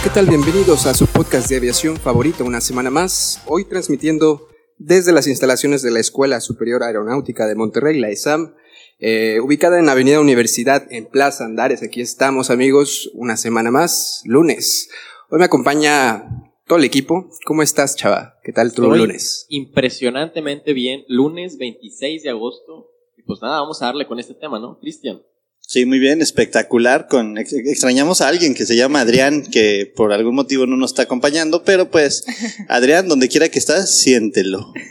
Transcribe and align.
amigos, 0.00 0.02
¿qué 0.02 0.10
tal? 0.10 0.26
Bienvenidos 0.26 0.86
a 0.86 0.94
su 0.94 1.06
podcast 1.06 1.48
de 1.48 1.56
aviación 1.56 1.96
favorito 1.96 2.44
una 2.44 2.60
semana 2.60 2.90
más. 2.90 3.42
Hoy 3.46 3.64
transmitiendo 3.64 4.48
desde 4.78 5.12
las 5.12 5.26
instalaciones 5.26 5.82
de 5.82 5.90
la 5.90 6.00
Escuela 6.00 6.40
Superior 6.40 6.82
Aeronáutica 6.82 7.46
de 7.46 7.54
Monterrey, 7.54 7.98
la 7.98 8.08
ESAM, 8.08 8.54
eh, 8.98 9.40
ubicada 9.42 9.78
en 9.78 9.88
Avenida 9.88 10.20
Universidad 10.20 10.86
en 10.90 11.06
Plaza 11.06 11.44
Andares. 11.44 11.82
Aquí 11.82 12.00
estamos 12.00 12.50
amigos, 12.50 13.10
una 13.14 13.36
semana 13.36 13.70
más, 13.70 14.22
lunes. 14.24 14.90
Hoy 15.30 15.38
me 15.38 15.44
acompaña 15.46 16.24
todo 16.66 16.78
el 16.78 16.84
equipo. 16.84 17.28
¿Cómo 17.44 17.62
estás, 17.62 17.96
chava? 17.96 18.38
¿Qué 18.42 18.52
tal 18.52 18.72
tu 18.72 18.84
Estoy 18.84 18.98
lunes? 18.98 19.46
Impresionantemente 19.48 20.72
bien. 20.72 21.04
Lunes 21.08 21.58
26 21.58 22.22
de 22.22 22.30
agosto. 22.30 22.90
Y 23.16 23.22
pues 23.22 23.40
nada, 23.42 23.60
vamos 23.60 23.82
a 23.82 23.86
darle 23.86 24.06
con 24.06 24.18
este 24.18 24.34
tema, 24.34 24.58
¿no? 24.58 24.78
Cristian. 24.78 25.20
Sí, 25.62 25.86
muy 25.86 25.98
bien, 26.00 26.20
espectacular. 26.20 27.06
Con 27.08 27.38
ex- 27.38 27.52
extrañamos 27.52 28.20
a 28.20 28.28
alguien 28.28 28.54
que 28.54 28.66
se 28.66 28.74
llama 28.76 29.00
Adrián, 29.02 29.44
que 29.44 29.92
por 29.94 30.12
algún 30.12 30.34
motivo 30.34 30.66
no 30.66 30.76
nos 30.76 30.90
está 30.90 31.02
acompañando, 31.02 31.62
pero 31.64 31.90
pues, 31.90 32.24
Adrián, 32.68 33.06
donde 33.08 33.28
quiera 33.28 33.48
que 33.48 33.58
estás, 33.60 34.00
siéntelo. 34.00 34.72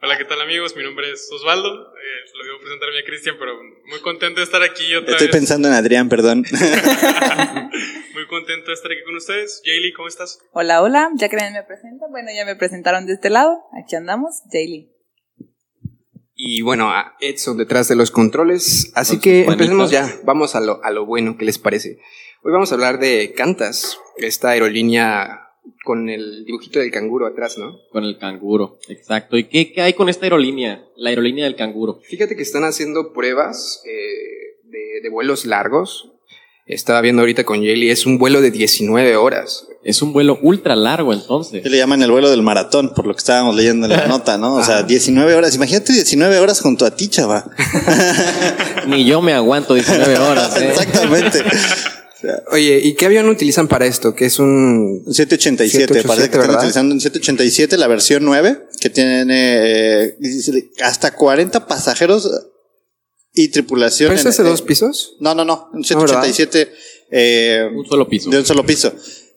Hola, 0.00 0.16
¿qué 0.16 0.24
tal 0.24 0.40
amigos? 0.40 0.76
Mi 0.76 0.84
nombre 0.84 1.10
es 1.10 1.28
Osvaldo. 1.32 1.68
Eh, 1.68 2.28
se 2.30 2.36
lo 2.38 2.44
debo 2.44 2.60
presentarme 2.60 2.98
a 3.00 3.04
Cristian, 3.04 3.34
pero 3.38 3.52
muy 3.90 4.00
contento 4.00 4.38
de 4.40 4.44
estar 4.44 4.62
aquí 4.62 4.94
otra 4.94 5.12
Estoy 5.12 5.26
vez. 5.26 5.36
pensando 5.36 5.66
en 5.68 5.74
Adrián, 5.74 6.08
perdón. 6.08 6.44
Muy 8.14 8.26
contento 8.28 8.66
de 8.68 8.74
estar 8.74 8.90
aquí 8.92 9.02
con 9.04 9.14
ustedes. 9.16 9.60
Jaylee, 9.64 9.92
¿cómo 9.92 10.08
estás? 10.08 10.38
Hola, 10.52 10.82
hola, 10.82 11.08
ya 11.16 11.28
que 11.28 11.36
me 11.36 11.62
presenta, 11.64 12.06
bueno, 12.10 12.28
ya 12.34 12.44
me 12.44 12.56
presentaron 12.56 13.06
de 13.06 13.12
este 13.14 13.30
lado, 13.30 13.60
aquí 13.80 13.94
andamos, 13.96 14.42
Jaylee. 14.52 14.88
Y 16.50 16.62
bueno, 16.62 16.88
a 16.88 17.14
Edson 17.20 17.58
detrás 17.58 17.88
de 17.88 17.94
los 17.94 18.10
controles. 18.10 18.90
Así 18.94 19.16
Con 19.16 19.20
que 19.20 19.44
empecemos 19.44 19.90
ya. 19.90 20.18
Vamos 20.24 20.54
a 20.54 20.60
lo, 20.60 20.82
a 20.82 20.90
lo 20.90 21.04
bueno, 21.04 21.36
¿qué 21.36 21.44
les 21.44 21.58
parece? 21.58 21.98
Hoy 22.42 22.52
vamos 22.52 22.72
a 22.72 22.76
hablar 22.76 22.98
de 22.98 23.34
Cantas, 23.36 23.98
esta 24.16 24.48
aerolínea 24.48 25.50
con 25.84 26.08
el 26.08 26.46
dibujito 26.46 26.78
del 26.78 26.90
canguro 26.90 27.26
atrás, 27.26 27.58
¿no? 27.58 27.76
Con 27.92 28.04
el 28.04 28.16
canguro. 28.16 28.78
Exacto. 28.88 29.36
¿Y 29.36 29.44
qué, 29.44 29.74
qué 29.74 29.82
hay 29.82 29.92
con 29.92 30.08
esta 30.08 30.24
aerolínea? 30.24 30.86
La 30.96 31.10
aerolínea 31.10 31.44
del 31.44 31.54
canguro. 31.54 32.00
Fíjate 32.04 32.34
que 32.34 32.42
están 32.42 32.64
haciendo 32.64 33.12
pruebas 33.12 33.82
eh, 33.84 34.56
de, 34.64 35.02
de 35.02 35.08
vuelos 35.10 35.44
largos. 35.44 36.14
Estaba 36.68 37.00
viendo 37.00 37.22
ahorita 37.22 37.44
con 37.44 37.62
Yeli, 37.62 37.90
es 37.90 38.04
un 38.04 38.18
vuelo 38.18 38.42
de 38.42 38.50
19 38.50 39.16
horas. 39.16 39.64
Es 39.82 40.02
un 40.02 40.12
vuelo 40.12 40.38
ultra 40.42 40.76
largo 40.76 41.14
entonces. 41.14 41.62
Que 41.62 41.70
le 41.70 41.78
llaman 41.78 42.02
el 42.02 42.10
vuelo 42.10 42.28
del 42.28 42.42
maratón, 42.42 42.92
por 42.94 43.06
lo 43.06 43.14
que 43.14 43.20
estábamos 43.20 43.56
leyendo 43.56 43.86
en 43.86 43.92
la 43.92 44.06
nota, 44.08 44.36
¿no? 44.36 44.56
O 44.56 44.62
sea, 44.62 44.82
19 44.82 45.34
horas. 45.34 45.54
Imagínate 45.54 45.94
19 45.94 46.38
horas 46.38 46.60
junto 46.60 46.84
a 46.84 46.94
ti, 46.94 47.08
chava. 47.08 47.50
Ni 48.86 49.06
yo 49.06 49.22
me 49.22 49.32
aguanto 49.32 49.72
19 49.72 50.18
horas. 50.18 50.60
¿eh? 50.60 50.68
Exactamente. 50.68 51.42
Oye, 52.52 52.80
¿y 52.82 52.94
qué 52.94 53.06
avión 53.06 53.28
utilizan 53.30 53.66
para 53.66 53.86
esto? 53.86 54.14
Que 54.14 54.26
es 54.26 54.38
un... 54.38 55.04
787, 55.06 55.94
787, 55.94 56.06
parece 56.06 56.28
que 56.28 56.36
están 56.36 56.48
¿verdad? 56.48 56.60
utilizando 56.60 56.94
un 56.94 57.00
787, 57.00 57.78
la 57.78 57.86
versión 57.86 58.24
9, 58.24 58.66
que 58.78 58.90
tiene 58.90 59.24
eh, 59.28 60.16
hasta 60.82 61.14
40 61.14 61.66
pasajeros 61.66 62.28
y 63.38 63.48
tripulación. 63.48 64.08
¿Pero 64.08 64.20
es 64.20 64.26
ese 64.26 64.42
dos 64.42 64.62
pisos? 64.62 65.14
No, 65.20 65.32
no, 65.32 65.44
no, 65.44 65.70
un 65.72 65.82
No, 65.88 66.00
¿verdad? 66.00 66.24
787 66.24 66.72
eh, 67.10 67.70
Un 67.72 67.86
solo 67.86 68.08
piso. 68.08 68.30
de 68.30 68.38
un 68.38 68.44
solo 68.44 68.66
piso. 68.66 68.92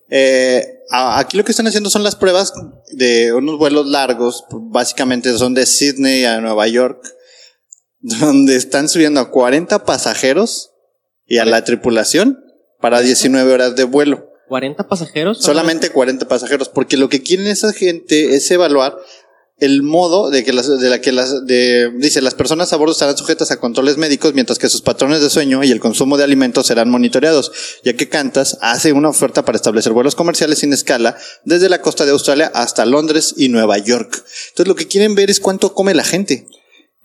Eh, 0.09 0.79
aquí 0.89 1.37
lo 1.37 1.45
que 1.45 1.51
están 1.51 1.67
haciendo 1.67 1.91
son 1.91 2.03
las 2.03 2.15
pruebas 2.15 2.51
de 2.93 3.31
unos 3.31 3.59
vuelos 3.59 3.85
largos, 3.85 4.43
básicamente 4.49 5.31
son 5.37 5.53
de 5.53 5.67
Sydney 5.67 6.25
a 6.25 6.41
Nueva 6.41 6.67
York, 6.67 7.13
donde 7.99 8.55
están 8.55 8.89
subiendo 8.89 9.19
a 9.19 9.29
40 9.29 9.85
pasajeros 9.85 10.71
y 11.27 11.37
a 11.37 11.45
la 11.45 11.63
tripulación 11.63 12.43
para 12.79 13.01
19 13.01 13.53
horas 13.53 13.75
de 13.75 13.83
vuelo. 13.83 14.31
40 14.47 14.87
pasajeros. 14.87 15.37
Solamente 15.43 15.91
40 15.91 16.27
pasajeros, 16.27 16.69
porque 16.69 16.97
lo 16.97 17.07
que 17.07 17.21
quieren 17.21 17.45
esa 17.45 17.71
gente 17.71 18.35
es 18.35 18.49
evaluar 18.49 18.97
el 19.61 19.83
modo 19.83 20.31
de 20.31 20.43
que 20.43 20.53
las, 20.53 20.67
de 20.79 20.89
la 20.89 21.01
que 21.01 21.11
las, 21.11 21.45
de, 21.45 21.91
dice, 21.97 22.21
las 22.21 22.33
personas 22.33 22.73
a 22.73 22.77
bordo 22.77 22.93
estarán 22.93 23.15
sujetas 23.15 23.51
a 23.51 23.59
controles 23.59 23.95
médicos, 23.97 24.33
mientras 24.33 24.57
que 24.57 24.67
sus 24.67 24.81
patrones 24.81 25.21
de 25.21 25.29
sueño 25.29 25.63
y 25.63 25.69
el 25.69 25.79
consumo 25.79 26.17
de 26.17 26.23
alimentos 26.23 26.65
serán 26.65 26.89
monitoreados, 26.89 27.51
ya 27.83 27.93
que 27.93 28.09
Qantas 28.09 28.57
hace 28.61 28.91
una 28.91 29.09
oferta 29.09 29.45
para 29.45 29.55
establecer 29.55 29.93
vuelos 29.93 30.15
comerciales 30.15 30.59
sin 30.59 30.73
escala 30.73 31.15
desde 31.45 31.69
la 31.69 31.79
costa 31.79 32.05
de 32.05 32.11
Australia 32.11 32.51
hasta 32.55 32.87
Londres 32.87 33.35
y 33.37 33.49
Nueva 33.49 33.77
York. 33.77 34.25
Entonces 34.49 34.67
lo 34.67 34.75
que 34.75 34.87
quieren 34.87 35.13
ver 35.13 35.29
es 35.29 35.39
cuánto 35.39 35.75
come 35.75 35.93
la 35.93 36.03
gente. 36.03 36.47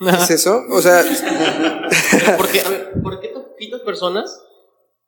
¿Es 0.01 0.31
eso? 0.31 0.63
O 0.71 0.81
sea, 0.81 1.05
¿Por 2.39 2.49
qué, 2.49 2.61
a 2.61 2.69
ver, 2.71 2.93
¿por 3.03 3.21
qué 3.21 3.29
tan 3.29 3.43
poquitas 3.45 3.83
personas? 3.83 4.41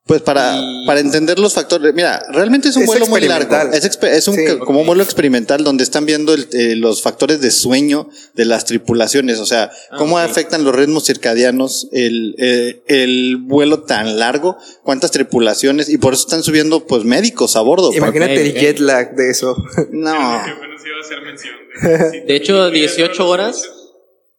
Pues 0.06 0.22
para, 0.22 0.56
Y- 0.56 0.86
para 0.86 1.00
entender 1.00 1.38
los 1.38 1.52
factores. 1.52 1.92
Mira, 1.92 2.22
realmente 2.32 2.68
es 2.70 2.76
un 2.76 2.84
Es 2.84 2.86
vuelo 2.86 3.06
muy 3.08 3.20
largo. 3.20 3.54
Es, 3.74 3.84
es 3.84 4.28
un, 4.28 4.34
Sí. 4.36 4.44
como 4.64 4.80
un 4.80 4.86
vuelo 4.86 5.02
experimental 5.02 5.62
donde 5.64 5.84
están 5.84 6.06
viendo 6.06 6.32
el- 6.32 6.48
eh, 6.52 6.76
los 6.76 7.02
factores 7.02 7.42
de 7.42 7.50
sueño 7.50 8.08
de 8.34 8.46
las 8.46 8.64
tripulaciones. 8.64 9.38
O 9.38 9.44
sea, 9.44 9.70
cómo 9.98 10.14
ok. 10.16 10.22
afectan 10.22 10.64
los 10.64 10.74
ritmos 10.74 11.04
circadianos 11.04 11.88
el, 11.92 12.34
eh, 12.38 12.82
el 12.86 13.36
vuelo 13.36 13.82
tan 13.82 14.18
largo, 14.18 14.56
cuántas 14.82 15.10
tripulaciones, 15.10 15.90
y 15.90 15.98
por 15.98 16.14
eso 16.14 16.22
están 16.22 16.42
subiendo 16.42 16.86
pues 16.86 17.04
médicos 17.04 17.54
a 17.56 17.60
bordo. 17.60 17.92
imagínate 17.92 18.40
el 18.40 18.54
jet 18.54 18.78
lag 18.78 19.14
de 19.14 19.28
eso. 19.30 19.56
No. 19.90 20.12
Que 20.12 20.50
apenas 20.52 20.82
iba 20.86 20.96
a 20.96 21.00
hacer 21.04 21.20
mención. 21.22 21.54
De, 21.82 22.20
De 22.26 22.34
hecho, 22.36 22.70
18 22.70 23.28
horas. 23.28 23.62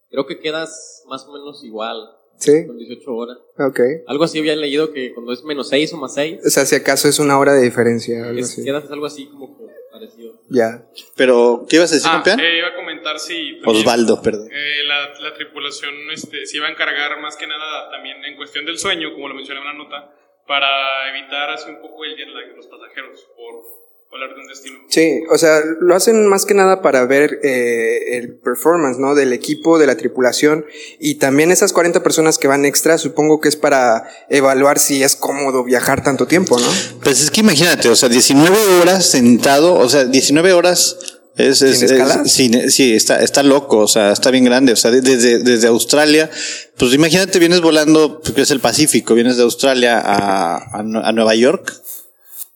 Creo 0.09 0.25
que 0.25 0.39
quedas 0.39 1.03
más 1.07 1.25
o 1.27 1.31
menos 1.33 1.63
igual. 1.63 1.97
Sí, 2.39 2.65
Con 2.65 2.77
18 2.77 3.11
horas. 3.15 3.37
ok. 3.57 3.79
Algo 4.07 4.23
así 4.23 4.39
había 4.39 4.55
leído 4.55 4.91
que 4.93 5.13
cuando 5.13 5.33
es 5.33 5.43
menos 5.43 5.67
6 5.69 5.93
o 5.93 5.97
más 5.97 6.13
6, 6.15 6.39
O 6.45 6.49
sea, 6.49 6.65
si 6.65 6.75
acaso 6.75 7.07
es 7.09 7.19
una 7.19 7.37
hora 7.37 7.53
de 7.53 7.61
diferencia. 7.63 8.25
Algo 8.27 8.39
es- 8.39 8.57
así. 8.57 8.69
algo 8.69 9.05
así 9.05 9.27
como 9.27 9.57
que 9.57 9.65
parecido. 9.91 10.39
Ya. 10.49 10.85
Pero, 11.17 11.65
¿qué 11.69 11.75
ibas 11.75 11.91
a 11.91 11.95
decir, 11.95 12.09
Ah, 12.09 12.23
campeón? 12.23 12.39
eh, 12.39 12.57
iba 12.59 12.67
a 12.69 12.75
comentar 12.75 13.19
si... 13.19 13.59
también, 13.61 13.81
Osvaldo, 13.85 14.21
perdón. 14.21 14.47
eh, 14.51 14.83
la, 14.85 15.13
la 15.19 15.33
tripulación 15.33 15.93
este, 16.13 16.45
se 16.45 16.57
iba 16.57 16.67
a 16.67 16.71
encargar 16.71 17.19
más 17.19 17.35
que 17.35 17.45
nada 17.45 17.89
también 17.91 18.23
en 18.23 18.37
cuestión 18.37 18.65
del 18.65 18.77
sueño, 18.79 19.13
como 19.13 19.27
lo 19.27 19.35
mencioné 19.35 19.59
en 19.59 19.67
la 19.67 19.73
nota, 19.73 20.15
para 20.47 21.09
evitar 21.09 21.49
así 21.51 21.69
un 21.69 21.81
poco 21.81 22.05
el 22.05 22.15
jet 22.15 22.29
lag 22.29 22.47
de 22.47 22.55
los 22.55 22.67
pasajeros 22.67 23.27
por 23.35 23.88
volar 24.11 24.33
de 24.33 24.41
un 24.41 24.47
destino. 24.47 24.79
Sí, 24.89 25.21
o 25.31 25.37
sea, 25.37 25.59
lo 25.81 25.95
hacen 25.95 26.25
más 26.27 26.45
que 26.45 26.53
nada 26.55 26.81
para 26.81 27.05
ver 27.05 27.39
eh, 27.43 28.17
el 28.17 28.37
performance, 28.39 28.97
¿no? 28.97 29.13
Del 29.15 29.33
equipo, 29.33 29.77
de 29.77 29.85
la 29.87 29.95
tripulación 29.97 30.65
y 30.99 31.15
también 31.15 31.51
esas 31.51 31.73
40 31.73 32.01
personas 32.01 32.37
que 32.39 32.47
van 32.47 32.65
extra, 32.65 32.97
supongo 32.97 33.39
que 33.39 33.49
es 33.49 33.55
para 33.55 34.07
evaluar 34.29 34.79
si 34.79 35.03
es 35.03 35.15
cómodo 35.15 35.63
viajar 35.63 36.03
tanto 36.03 36.25
tiempo, 36.27 36.59
¿no? 36.59 36.67
Pues 37.03 37.21
es 37.21 37.29
que 37.31 37.41
imagínate, 37.41 37.87
o 37.89 37.95
sea, 37.95 38.09
19 38.09 38.57
horas 38.81 39.05
sentado, 39.05 39.75
o 39.75 39.87
sea, 39.89 40.05
19 40.05 40.53
horas 40.53 40.97
es, 41.37 41.61
es- 41.61 41.79
¿Sin 41.79 41.91
es- 42.01 42.31
sin- 42.31 42.71
sí, 42.71 42.93
está, 42.95 43.21
está 43.21 43.43
loco, 43.43 43.77
o 43.77 43.87
sea, 43.87 44.11
está 44.11 44.31
bien 44.31 44.43
grande, 44.43 44.73
o 44.73 44.75
sea, 44.75 44.89
de- 44.91 45.01
desde, 45.01 45.39
desde 45.39 45.67
Australia, 45.67 46.29
pues 46.77 46.93
imagínate, 46.93 47.37
vienes 47.39 47.61
volando, 47.61 48.21
porque 48.21 48.41
es 48.41 48.51
el 48.51 48.59
Pacífico, 48.59 49.13
vienes 49.13 49.37
de 49.37 49.43
Australia 49.43 49.99
a, 49.99 50.57
a, 50.57 50.79
a 50.79 51.11
Nueva 51.13 51.35
York, 51.35 51.71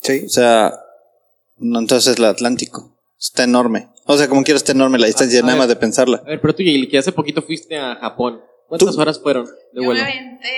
Sí. 0.02 0.24
o 0.26 0.30
sea, 0.30 0.74
no, 1.58 1.80
entonces 1.80 2.18
el 2.18 2.26
Atlántico, 2.26 2.98
está 3.20 3.44
enorme, 3.44 3.90
o 4.06 4.18
sea, 4.18 4.28
como 4.28 4.44
quiera 4.44 4.58
está 4.58 4.72
enorme 4.74 5.00
la 5.00 5.08
distancia, 5.08 5.40
A 5.40 5.42
nada 5.44 5.54
ver. 5.54 5.60
más 5.60 5.68
de 5.70 5.76
pensarla. 5.76 6.18
A 6.26 6.30
ver, 6.30 6.42
pero 6.42 6.56
tú, 6.56 6.64
Yeli, 6.64 6.90
que 6.90 6.98
hace 6.98 7.12
poquito 7.12 7.42
fuiste 7.42 7.78
a 7.78 7.96
Japón. 7.96 8.42
¿Cuántas 8.68 8.96
Tú- 8.96 9.02
horas 9.02 9.20
fueron 9.22 9.46
de 9.46 9.52
Yo 9.74 9.82
me 9.82 9.86
vuelo? 9.86 10.02
aventé 10.02 10.50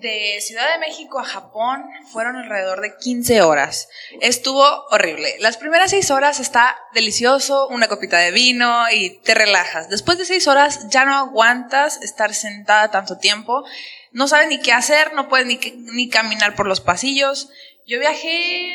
de 0.00 0.38
Ciudad 0.40 0.70
de 0.74 0.78
México 0.78 1.18
a 1.18 1.24
Japón, 1.24 1.82
fueron 2.12 2.36
alrededor 2.36 2.80
de 2.82 2.92
15 3.00 3.42
horas. 3.42 3.88
Estuvo 4.20 4.62
horrible. 4.90 5.34
Las 5.40 5.56
primeras 5.56 5.90
6 5.90 6.10
horas 6.12 6.38
está 6.40 6.76
delicioso, 6.94 7.66
una 7.68 7.88
copita 7.88 8.18
de 8.18 8.30
vino 8.30 8.84
y 8.92 9.18
te 9.24 9.34
relajas. 9.34 9.88
Después 9.90 10.18
de 10.18 10.24
6 10.26 10.46
horas 10.46 10.88
ya 10.90 11.04
no 11.04 11.14
aguantas 11.16 12.00
estar 12.02 12.32
sentada 12.32 12.90
tanto 12.92 13.18
tiempo. 13.18 13.64
No 14.12 14.28
sabes 14.28 14.48
ni 14.48 14.60
qué 14.60 14.72
hacer, 14.72 15.14
no 15.14 15.28
puedes 15.28 15.46
ni, 15.46 15.58
ni 15.94 16.08
caminar 16.08 16.54
por 16.54 16.68
los 16.68 16.80
pasillos. 16.80 17.48
Yo 17.86 17.98
viajé, 17.98 18.72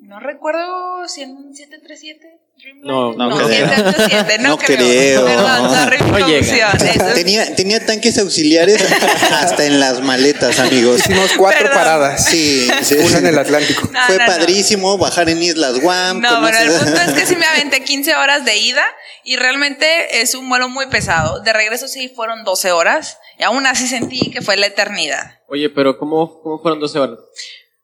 no 0.00 0.20
recuerdo 0.20 1.08
si 1.08 1.22
en 1.22 1.30
un 1.30 1.54
737. 1.54 2.40
No, 2.82 3.12
no 3.14 3.30
no, 3.30 3.36
creo. 3.36 3.48
787, 3.48 4.38
no, 4.38 4.48
No 4.50 4.58
creo. 4.58 4.76
creo. 4.78 5.24
Perdón, 5.24 6.10
No 6.12 6.28
llega. 6.28 6.72
Tenía, 7.14 7.56
tenía 7.56 7.84
tanques 7.84 8.16
auxiliares 8.18 8.80
hasta 9.32 9.64
en 9.64 9.80
las 9.80 10.00
maletas, 10.02 10.60
amigos. 10.60 11.00
Hicimos 11.00 11.32
cuatro 11.36 11.58
Perdón. 11.64 11.76
paradas. 11.78 12.24
Sí, 12.26 12.68
sí. 12.82 12.94
Una 12.94 13.18
en 13.18 13.26
el 13.26 13.38
Atlántico. 13.38 13.88
No, 13.92 14.00
Fue 14.06 14.18
no, 14.18 14.24
no. 14.24 14.30
padrísimo 14.30 14.98
bajar 14.98 15.28
en 15.30 15.42
Islas 15.42 15.80
Guam. 15.80 16.20
No, 16.20 16.40
bueno, 16.40 16.56
el 16.58 16.70
punto 16.70 17.00
es 17.00 17.12
que 17.12 17.26
sí 17.26 17.34
me 17.34 17.46
aventé 17.46 17.82
15 17.84 18.14
horas 18.14 18.44
de 18.44 18.56
ida 18.56 18.84
y 19.24 19.36
realmente 19.36 20.20
es 20.20 20.34
un 20.36 20.48
vuelo 20.48 20.68
muy 20.68 20.86
pesado. 20.86 21.40
De 21.40 21.52
regreso 21.52 21.88
sí 21.88 22.08
fueron 22.14 22.44
12 22.44 22.70
horas 22.70 23.18
y 23.38 23.42
aún 23.42 23.66
así 23.66 23.88
sentí 23.88 24.30
que 24.30 24.42
fue 24.42 24.56
la 24.56 24.66
eternidad. 24.66 25.40
Oye, 25.48 25.70
pero 25.70 25.98
¿cómo, 25.98 26.40
cómo 26.40 26.60
fueron 26.62 26.78
12 26.78 26.98
horas? 27.00 27.18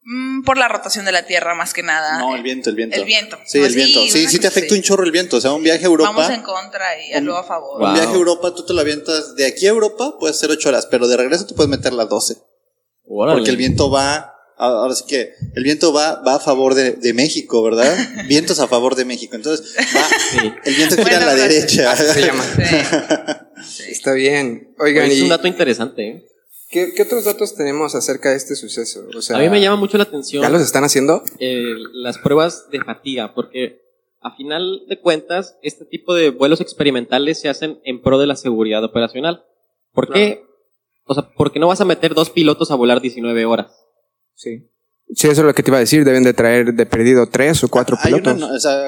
Mm, 0.03 0.45
por 0.45 0.57
la 0.57 0.67
rotación 0.69 1.05
de 1.05 1.13
la 1.13 1.27
Tierra 1.27 1.55
más 1.55 1.75
que 1.75 1.83
nada. 1.83 2.19
No, 2.19 2.35
el 2.35 2.43
viento, 2.43 2.71
el 2.71 2.77
viento. 2.77 2.97
El 2.97 3.05
viento. 3.05 3.39
Sí, 3.47 3.59
el 3.59 3.75
viento. 3.75 4.01
sí, 4.09 4.27
Sí, 4.29 4.39
te 4.39 4.47
afecta 4.47 4.75
un 4.75 4.81
chorro 4.83 5.05
el 5.05 5.13
viento. 5.13 5.37
O 5.37 5.41
sea, 5.41 5.53
un 5.53 5.63
viaje 5.63 5.85
a 5.85 5.89
Europa. 5.89 6.11
Vamos 6.11 6.31
en 6.33 6.43
contra 6.43 6.87
y 7.07 7.15
Un- 7.19 7.25
luego 7.27 7.41
a 7.41 7.45
favor. 7.45 7.83
Un 7.83 7.93
viaje 7.93 8.09
a 8.09 8.15
Europa, 8.15 8.55
tú 8.55 8.65
te 8.65 8.73
lo 8.73 8.81
avientas 8.81 9.35
de 9.37 9.47
aquí 9.47 9.67
a 9.67 9.71
Europa, 9.71 10.17
puedes 10.19 10.39
ser 10.39 10.51
8 10.51 10.69
horas, 10.71 10.87
pero 10.87 11.07
de 11.07 11.17
regreso 11.19 11.47
te 11.47 11.55
puedes 11.55 11.69
meter 11.71 11.93
las 11.93 12.09
12. 12.09 12.37
Órale. 13.07 13.37
Porque 13.39 13.51
el 13.51 13.57
viento 13.59 13.91
va, 13.91 14.35
ahora 14.57 14.95
sí 14.95 15.05
que, 15.07 15.33
el 15.55 15.65
viento 15.65 15.93
va, 15.93 16.23
va 16.23 16.37
a 16.37 16.41
favor 16.41 16.75
de, 16.75 16.93
de 16.93 17.13
México, 17.13 17.63
¿verdad? 17.63 17.95
Vientos 18.27 18.59
a 18.61 18.69
favor 18.69 18.95
de 18.95 19.05
México. 19.05 19.37
Entonces, 19.37 19.77
va, 19.95 20.03
Sí. 20.31 20.53
el 20.65 20.75
viento 20.77 20.97
gira 20.97 21.19
a 21.19 21.21
la 21.21 21.33
frase. 21.33 21.49
derecha. 21.49 21.93
Así 21.93 22.05
se 22.05 22.21
llama. 22.27 22.45
Sí. 23.63 23.83
Está 23.91 24.13
bien. 24.15 24.75
Oye, 24.79 24.93
Oigan, 24.93 25.11
es 25.11 25.19
¿y 25.19 25.23
un 25.23 25.29
dato 25.29 25.47
interesante, 25.47 26.09
¿eh? 26.09 26.27
¿Qué, 26.71 26.93
qué 26.95 27.03
otros 27.03 27.25
datos 27.25 27.55
tenemos 27.55 27.95
acerca 27.95 28.31
de 28.31 28.37
este 28.37 28.55
suceso? 28.57 29.07
O 29.17 29.21
sea, 29.23 29.37
A 29.37 29.41
mí 29.41 29.49
me 29.49 29.61
llama 29.61 29.77
mucho 29.77 29.99
la 29.99 30.05
atención 30.05 30.43
¿Ya 30.43 30.49
los 30.49 30.63
están 30.63 30.85
haciendo? 30.85 31.23
eh, 31.39 31.75
las 31.93 32.19
pruebas 32.19 32.71
de 32.71 32.81
fatiga, 32.81 33.35
porque 33.35 33.81
a 34.21 34.35
final 34.37 34.85
de 34.89 35.01
cuentas, 35.01 35.57
este 35.63 35.85
tipo 35.85 36.15
de 36.15 36.31
vuelos 36.31 36.61
experimentales 36.61 37.41
se 37.41 37.49
hacen 37.49 37.81
en 37.85 38.03
pro 38.03 38.19
de 38.19 38.27
la 38.27 38.37
seguridad 38.37 38.85
operacional. 38.85 39.45
¿Por 39.93 40.13
qué? 40.13 40.45
O 41.05 41.15
sea, 41.15 41.31
porque 41.37 41.59
no 41.59 41.69
vas 41.69 41.81
a 41.81 41.85
meter 41.87 42.15
dos 42.15 42.31
pilotos 42.31 42.71
a 42.71 42.75
volar 42.77 43.01
19 43.01 43.45
horas. 43.47 43.87
Sí. 44.35 44.69
Sí, 45.17 45.27
eso 45.27 45.41
es 45.41 45.47
lo 45.47 45.55
que 45.55 45.63
te 45.63 45.71
iba 45.71 45.79
a 45.79 45.81
decir. 45.81 46.05
Deben 46.05 46.23
de 46.23 46.35
traer 46.35 46.73
de 46.75 46.87
perdido 46.87 47.29
tres 47.29 47.63
o 47.65 47.69
cuatro 47.69 47.97
Hay 48.03 48.13
una 48.13 48.23
pilotos. 48.23 48.41
no- 48.49 48.55
o 48.55 48.61
sea, 48.61 48.81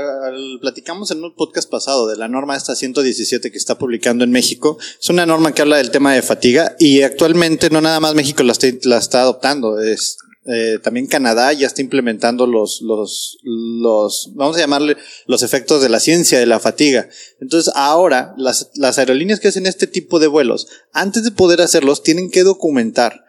platicamos 0.61 1.11
en 1.11 1.23
un 1.25 1.35
podcast 1.35 1.69
pasado 1.69 2.07
de 2.07 2.17
la 2.17 2.29
norma 2.29 2.57
esta 2.57 2.77
117 2.77 3.51
que 3.51 3.59
está 3.59 3.77
publicando 3.77 4.23
en 4.25 4.31
México. 4.31 4.79
Es 5.01 5.11
una 5.11 5.27
norma 5.27 5.53
que 5.53 5.63
habla 5.63 5.79
del 5.79 5.91
tema 5.91 6.15
de 6.15 6.23
fatiga 6.23 6.77
y 6.79 7.03
actualmente 7.03 7.71
no 7.71 7.81
nada 7.81 7.99
más 8.01 8.15
México 8.15 8.43
la 8.45 8.53
está, 8.53 8.69
la 8.85 8.99
está 8.99 9.23
adoptando. 9.23 9.81
Es, 9.81 10.19
eh, 10.47 10.79
también 10.83 11.07
Canadá 11.07 11.53
ya 11.53 11.67
está 11.67 11.83
implementando 11.83 12.47
los, 12.47 12.83
los, 12.83 13.39
los, 13.45 14.31
vamos 14.35 14.57
a 14.57 14.61
llamarle 14.61 14.97
los 15.27 15.43
efectos 15.43 15.83
de 15.83 15.89
la 15.89 15.99
ciencia 16.01 16.39
de 16.39 16.47
la 16.47 16.61
fatiga. 16.61 17.09
Entonces 17.41 17.73
ahora 17.77 18.35
las, 18.37 18.71
las 18.75 18.99
aerolíneas 18.99 19.41
que 19.41 19.49
hacen 19.49 19.67
este 19.67 19.87
tipo 19.89 20.19
de 20.21 20.29
vuelos, 20.29 20.69
antes 20.93 21.25
de 21.25 21.31
poder 21.33 21.61
hacerlos, 21.61 22.03
tienen 22.03 22.31
que 22.31 22.43
documentar 22.45 23.25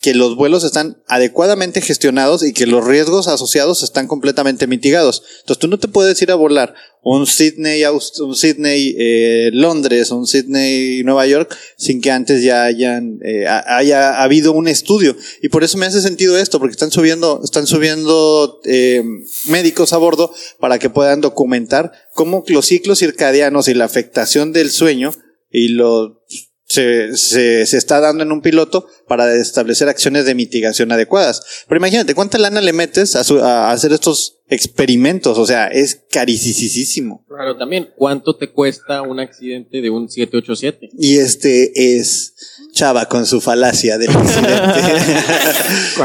que 0.00 0.14
los 0.14 0.36
vuelos 0.36 0.62
están 0.62 1.02
adecuadamente 1.08 1.80
gestionados 1.80 2.44
y 2.44 2.52
que 2.52 2.68
los 2.68 2.84
riesgos 2.86 3.26
asociados 3.26 3.82
están 3.82 4.06
completamente 4.06 4.68
mitigados. 4.68 5.24
Entonces 5.40 5.58
tú 5.58 5.66
no 5.66 5.78
te 5.78 5.88
puedes 5.88 6.22
ir 6.22 6.30
a 6.30 6.36
volar 6.36 6.72
un 7.02 7.26
Sydney, 7.26 7.82
un 7.84 8.36
Sydney 8.36 8.94
eh, 8.96 9.50
Londres, 9.52 10.12
un 10.12 10.26
Sydney 10.28 11.02
Nueva 11.02 11.26
York 11.26 11.56
sin 11.76 12.00
que 12.00 12.12
antes 12.12 12.44
ya 12.44 12.62
hayan 12.64 13.18
eh, 13.24 13.46
ha- 13.48 13.76
haya 13.76 14.22
habido 14.22 14.52
un 14.52 14.68
estudio 14.68 15.16
y 15.42 15.48
por 15.48 15.64
eso 15.64 15.78
me 15.78 15.86
hace 15.86 16.00
sentido 16.00 16.38
esto 16.38 16.60
porque 16.60 16.72
están 16.72 16.92
subiendo 16.92 17.40
están 17.42 17.66
subiendo 17.66 18.60
eh, 18.66 19.02
médicos 19.46 19.92
a 19.92 19.96
bordo 19.96 20.32
para 20.60 20.78
que 20.78 20.90
puedan 20.90 21.20
documentar 21.20 21.90
cómo 22.14 22.44
los 22.46 22.66
ciclos 22.66 23.00
circadianos 23.00 23.66
y 23.68 23.74
la 23.74 23.86
afectación 23.86 24.52
del 24.52 24.70
sueño 24.70 25.12
y 25.50 25.68
lo 25.68 26.22
se, 26.68 27.16
se, 27.16 27.64
se 27.66 27.76
está 27.78 27.98
dando 28.00 28.22
en 28.22 28.30
un 28.32 28.42
piloto 28.42 28.86
para 29.06 29.34
establecer 29.34 29.88
acciones 29.88 30.26
de 30.26 30.34
mitigación 30.34 30.92
adecuadas. 30.92 31.42
Pero 31.66 31.78
imagínate, 31.78 32.14
¿cuánta 32.14 32.36
lana 32.38 32.60
le 32.60 32.72
metes 32.74 33.16
a, 33.16 33.24
su- 33.24 33.42
a 33.42 33.72
hacer 33.72 33.92
estos 33.92 34.38
experimentos? 34.48 35.38
O 35.38 35.46
sea, 35.46 35.68
es 35.68 36.02
caricisísimo. 36.10 37.24
Pero 37.28 37.56
también, 37.56 37.88
¿cuánto 37.96 38.36
te 38.36 38.50
cuesta 38.52 39.02
un 39.02 39.18
accidente 39.18 39.80
de 39.80 39.90
un 39.90 40.08
787? 40.10 40.90
Y 40.98 41.16
este 41.18 41.96
es 41.96 42.34
Chava 42.78 43.06
con 43.06 43.26
su 43.26 43.40
falacia 43.40 43.98
del 43.98 44.10
accidente. 44.10 44.54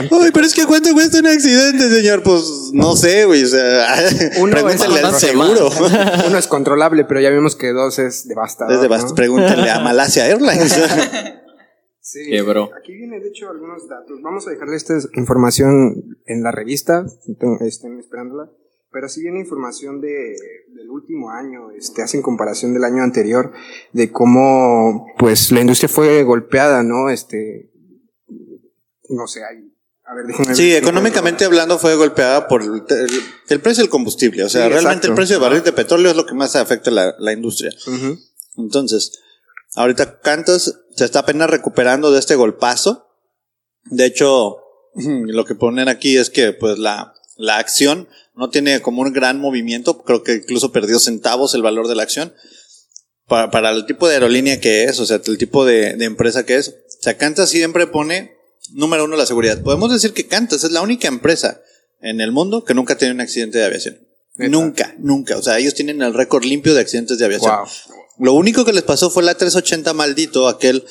Uy, 0.10 0.32
pero 0.34 0.44
es 0.48 0.56
que 0.56 0.66
¿cuánto 0.66 0.92
cuesta 0.94 1.20
un 1.20 1.28
accidente, 1.28 1.88
señor? 1.88 2.24
Pues 2.24 2.72
no 2.74 2.96
sé, 2.96 3.26
güey. 3.26 3.44
O 3.44 3.48
sea, 3.48 3.96
Uno 4.40 4.52
pregúntale 4.52 4.96
es 5.00 5.04
al 5.06 5.14
seguro. 5.14 5.70
Uno 6.28 6.38
es 6.40 6.48
controlable, 6.48 7.06
pero 7.06 7.22
ya 7.22 7.30
vimos 7.30 7.56
que 7.56 7.72
dos 7.74 8.00
es 8.00 8.28
devastador. 8.28 8.74
Desde 8.74 8.90
bast- 8.90 9.10
¿no? 9.10 9.14
Pregúntale 9.16 9.70
a 9.70 9.82
Malasia 9.82 10.26
Airlines. 10.26 10.76
Sí. 12.06 12.20
Quebró. 12.30 12.70
Aquí 12.78 12.94
viene, 12.94 13.22
de 13.22 13.30
hecho, 13.30 13.50
algunos 13.50 13.88
datos. 13.88 14.22
Vamos 14.22 14.46
a 14.46 14.50
dejarle 14.50 14.76
esta 14.76 14.94
información 15.14 16.18
en 16.26 16.44
la 16.44 16.52
revista, 16.52 17.06
estén, 17.06 17.58
estén 17.66 17.98
esperándola. 17.98 18.52
Pero 18.92 19.08
sí 19.08 19.22
viene 19.22 19.40
información 19.40 20.02
de, 20.02 20.36
del 20.76 20.90
último 20.90 21.30
año, 21.32 21.72
este, 21.72 22.02
hacen 22.02 22.22
comparación 22.22 22.74
del 22.74 22.84
año 22.84 23.04
anterior, 23.04 23.52
de 23.92 24.12
cómo, 24.12 25.06
pues, 25.18 25.52
la 25.52 25.62
industria 25.62 25.90
fue 25.90 26.24
golpeada, 26.24 26.84
¿no? 26.84 27.10
Este, 27.10 27.72
no 29.10 29.28
sé, 29.28 29.42
hay, 29.44 29.72
a 30.06 30.16
ver, 30.16 30.26
ver 30.28 30.36
Sí, 30.48 30.56
si 30.56 30.76
económicamente 30.76 31.46
hablando 31.46 31.78
fue 31.80 31.96
golpeada 31.96 32.48
por 32.48 32.62
el, 32.62 32.84
el- 32.90 33.22
el 33.50 33.62
precio 33.62 33.84
del 33.84 33.90
combustible. 33.90 34.44
O 34.44 34.50
sea, 34.50 34.64
Sí, 34.64 34.70
realmente 34.70 34.92
exacto. 35.08 35.08
el 35.10 35.16
precio 35.16 35.36
del 35.36 35.44
barril 35.44 35.64
de 35.64 35.72
petróleo 35.74 36.12
es 36.12 36.18
lo 36.18 36.26
que 36.26 36.34
más 36.34 36.56
afecta 36.56 36.90
a 36.90 36.94
la, 36.94 37.16
la 37.20 37.34
industria. 37.34 37.72
Ujú. 37.88 38.18
Entonces, 38.58 39.20
ahorita 39.76 40.20
Cantas 40.20 40.80
se 40.96 41.06
está 41.06 41.20
apenas 41.20 41.50
recuperando 41.50 42.12
de 42.12 42.20
este 42.20 42.36
golpazo. 42.36 43.08
De 43.86 44.06
hecho, 44.06 44.58
lo 44.96 45.46
que 45.46 45.56
ponen 45.56 45.88
aquí 45.90 46.18
es 46.18 46.30
que 46.30 46.54
pues 46.54 46.78
la, 46.80 47.14
la 47.38 47.58
acción 47.58 48.08
no 48.36 48.50
tiene 48.50 48.82
como 48.82 49.02
un 49.02 49.14
gran 49.14 49.40
movimiento. 49.40 50.04
Creo 50.04 50.24
que 50.24 50.36
incluso 50.36 50.72
perdió 50.72 51.00
centavos 51.00 51.54
el 51.54 51.62
valor 51.62 51.88
de 51.88 51.96
la 51.96 52.04
acción. 52.04 52.34
Para, 53.28 53.52
para 53.52 53.72
el 53.72 53.86
tipo 53.86 54.08
de 54.08 54.16
aerolínea 54.16 54.60
que 54.60 54.84
es, 54.84 55.00
o 55.00 55.06
sea, 55.06 55.22
el 55.26 55.38
tipo 55.38 55.66
de, 55.66 55.96
de 55.96 56.06
empresa 56.06 56.46
que 56.46 56.56
es. 56.56 56.70
O 56.70 57.02
sea, 57.02 57.18
Cantas 57.18 57.50
siempre 57.50 57.88
pone 57.88 58.36
número 58.72 59.06
uno 59.06 59.16
la 59.16 59.26
seguridad. 59.26 59.62
Podemos 59.62 59.92
decir 59.92 60.14
que 60.14 60.28
Cantas 60.28 60.64
es 60.64 60.72
la 60.72 60.82
única 60.82 61.08
empresa 61.08 61.62
en 62.02 62.22
el 62.22 62.32
mundo 62.32 62.64
que 62.64 62.74
nunca 62.74 62.98
tiene 62.98 63.14
un 63.14 63.22
accidente 63.22 63.58
de 63.58 63.66
aviación. 63.66 64.00
Nunca, 64.36 64.96
nunca. 64.98 65.38
O 65.38 65.42
sea, 65.42 65.60
ellos 65.60 65.74
tienen 65.74 66.02
el 66.02 66.14
récord 66.14 66.44
limpio 66.44 66.74
de 66.74 66.82
accidentes 66.82 67.18
de 67.18 67.26
aviación. 67.26 67.56
Wow. 67.56 67.68
Lo 68.20 68.34
único 68.34 68.66
que 68.66 68.74
les 68.74 68.84
pasó 68.84 69.10
fue 69.10 69.24
la 69.24 69.36
380 69.36 69.94
maldito, 69.94 70.48
aquel 70.48 70.84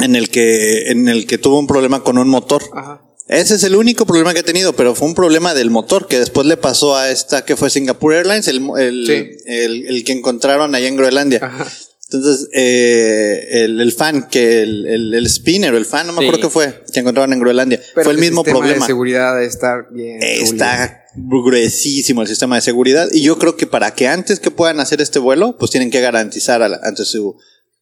en 0.00 0.16
el 0.16 0.28
que, 0.28 0.90
en 0.90 1.08
el 1.08 1.26
que 1.26 1.38
tuvo 1.38 1.58
un 1.58 1.66
problema 1.66 2.02
con 2.02 2.18
un 2.18 2.28
motor. 2.28 2.62
Ajá. 2.72 3.03
Ese 3.26 3.54
es 3.54 3.62
el 3.64 3.74
único 3.76 4.04
problema 4.04 4.34
que 4.34 4.40
ha 4.40 4.44
tenido, 4.44 4.74
pero 4.76 4.94
fue 4.94 5.08
un 5.08 5.14
problema 5.14 5.54
del 5.54 5.70
motor 5.70 6.06
que 6.08 6.18
después 6.18 6.46
le 6.46 6.56
pasó 6.58 6.96
a 6.96 7.10
esta 7.10 7.44
que 7.44 7.56
fue 7.56 7.70
Singapore 7.70 8.18
Airlines, 8.18 8.48
el, 8.48 8.62
el, 8.78 9.06
Sí. 9.06 9.42
el, 9.46 9.86
el 9.86 10.04
que 10.04 10.12
encontraron 10.12 10.74
allá 10.74 10.88
en 10.88 10.96
Groenlandia. 10.96 11.40
Ajá. 11.42 11.66
Entonces, 12.12 12.48
eh, 12.52 13.64
el, 13.64 13.80
el 13.80 13.92
fan, 13.92 14.28
que 14.28 14.60
el, 14.62 14.86
el, 14.86 15.14
el 15.14 15.28
spinner, 15.28 15.74
el 15.74 15.86
fan, 15.86 16.06
no 16.06 16.12
me 16.12 16.20
Sí. 16.20 16.26
acuerdo 16.28 16.48
qué 16.48 16.52
fue, 16.52 16.84
que 16.92 17.00
encontraron 17.00 17.32
en 17.32 17.40
Groenlandia. 17.40 17.80
Pero 17.94 18.04
fue 18.04 18.12
el 18.12 18.18
mismo 18.18 18.42
sistema 18.42 18.58
problema. 18.60 18.84
de 18.84 18.86
seguridad 18.86 19.36
de 19.38 19.46
estar 19.46 19.86
bien. 19.90 20.22
Está 20.22 21.04
gruesísimo 21.16 22.22
el 22.22 22.28
sistema 22.28 22.56
de 22.56 22.62
seguridad 22.62 23.08
y 23.10 23.22
yo 23.22 23.38
creo 23.38 23.56
que 23.56 23.66
para 23.66 23.94
que 23.94 24.06
antes 24.06 24.38
que 24.38 24.50
puedan 24.50 24.80
hacer 24.80 25.00
este 25.00 25.18
vuelo, 25.18 25.56
pues 25.58 25.70
tienen 25.70 25.90
que 25.90 26.00
garantizar 26.00 26.62
a 26.62 26.68
la- 26.68 26.80
ante 26.82 27.04
su, 27.04 27.36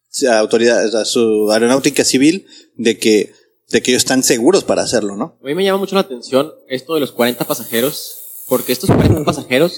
su 0.09 0.29
autoridad, 0.31 0.95
a 0.95 1.05
su 1.05 1.51
aeronáutica 1.51 2.03
civil 2.05 2.45
de 2.75 2.97
que, 2.97 3.33
de 3.73 3.81
que 3.81 3.91
ellos 3.91 4.03
están 4.03 4.23
seguros 4.23 4.63
para 4.63 4.83
hacerlo, 4.83 5.15
¿no? 5.17 5.35
A 5.41 5.45
mí 5.45 5.53
me 5.55 5.63
llama 5.65 5.79
mucho 5.79 5.95
la 5.95 6.01
atención 6.01 6.53
esto 6.69 6.93
de 6.93 7.01
los 7.01 7.11
40 7.11 7.43
pasajeros, 7.45 8.15
porque 8.47 8.71
estos 8.71 8.89
40 8.89 9.23
pasajeros 9.25 9.73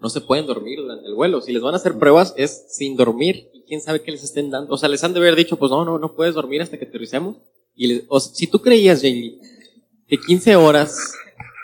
no 0.00 0.08
se 0.10 0.20
pueden 0.20 0.46
dormir 0.46 0.78
durante 0.80 1.06
el 1.06 1.14
vuelo. 1.14 1.40
Si 1.40 1.52
les 1.52 1.62
van 1.62 1.74
a 1.74 1.78
hacer 1.78 1.98
pruebas 1.98 2.32
es 2.36 2.66
sin 2.70 2.96
dormir 2.96 3.50
y 3.52 3.62
quién 3.66 3.80
sabe 3.80 4.02
qué 4.02 4.12
les 4.12 4.22
estén 4.22 4.50
dando. 4.50 4.72
O 4.72 4.78
sea, 4.78 4.88
les 4.88 5.02
han 5.02 5.12
de 5.12 5.18
haber 5.18 5.34
dicho, 5.34 5.56
pues 5.56 5.70
no, 5.70 5.84
no, 5.84 5.98
no 5.98 6.14
puedes 6.14 6.34
dormir 6.34 6.62
hasta 6.62 6.78
que 6.78 6.84
aterricemos. 6.84 7.36
Y 7.74 7.86
les- 7.88 8.04
o 8.08 8.20
sea, 8.20 8.32
si 8.34 8.46
tú 8.46 8.60
creías, 8.60 9.00
Jamie, 9.02 9.38
que 10.06 10.18
15 10.18 10.54
horas 10.56 11.12